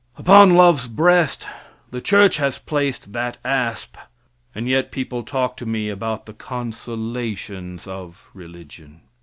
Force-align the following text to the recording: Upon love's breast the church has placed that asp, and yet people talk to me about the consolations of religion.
Upon 0.17 0.55
love's 0.55 0.87
breast 0.87 1.45
the 1.91 2.01
church 2.01 2.37
has 2.37 2.57
placed 2.57 3.13
that 3.13 3.37
asp, 3.45 3.97
and 4.55 4.67
yet 4.67 4.91
people 4.91 5.21
talk 5.21 5.55
to 5.57 5.65
me 5.67 5.89
about 5.89 6.25
the 6.25 6.33
consolations 6.33 7.85
of 7.85 8.27
religion. 8.33 9.01